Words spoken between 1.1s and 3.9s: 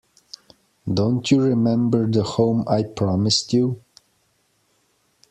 you remember the home I promised you?